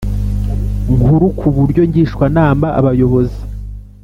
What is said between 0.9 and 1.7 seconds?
Nkuru ku